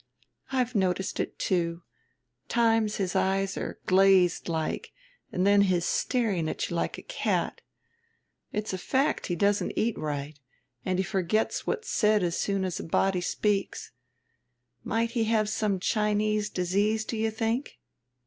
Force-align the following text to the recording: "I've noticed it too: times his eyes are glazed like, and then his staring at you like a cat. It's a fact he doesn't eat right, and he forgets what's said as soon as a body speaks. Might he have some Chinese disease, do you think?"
"I've 0.51 0.73
noticed 0.73 1.19
it 1.19 1.37
too: 1.37 1.83
times 2.47 2.95
his 2.95 3.15
eyes 3.15 3.55
are 3.55 3.79
glazed 3.85 4.49
like, 4.49 4.93
and 5.31 5.45
then 5.45 5.61
his 5.61 5.85
staring 5.85 6.49
at 6.49 6.67
you 6.71 6.75
like 6.75 6.97
a 6.97 7.03
cat. 7.03 7.61
It's 8.51 8.73
a 8.73 8.79
fact 8.79 9.27
he 9.27 9.35
doesn't 9.35 9.73
eat 9.77 9.95
right, 9.99 10.39
and 10.83 10.97
he 10.97 11.03
forgets 11.03 11.67
what's 11.67 11.91
said 11.91 12.23
as 12.23 12.35
soon 12.35 12.65
as 12.65 12.79
a 12.79 12.83
body 12.83 13.21
speaks. 13.21 13.91
Might 14.83 15.11
he 15.11 15.25
have 15.25 15.47
some 15.47 15.79
Chinese 15.79 16.49
disease, 16.49 17.05
do 17.05 17.15
you 17.15 17.29
think?" 17.29 17.77